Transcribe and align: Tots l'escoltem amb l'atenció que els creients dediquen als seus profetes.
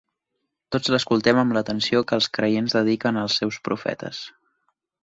Tots 0.75 0.89
l'escoltem 0.93 1.41
amb 1.41 1.57
l'atenció 1.57 2.03
que 2.11 2.19
els 2.21 2.31
creients 2.39 2.77
dediquen 2.79 3.25
als 3.27 3.39
seus 3.43 3.65
profetes. 3.71 4.27